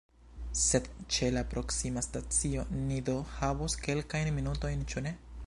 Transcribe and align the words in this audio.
Sed 0.59 0.87
ĉe 1.15 1.29
la 1.35 1.43
proksima 1.51 2.03
stacio 2.07 2.65
ni 2.79 2.99
do 3.11 3.17
havos 3.35 3.79
kelkajn 3.87 4.35
minutojn, 4.41 4.87
ĉu 4.95 5.09
ne? 5.11 5.17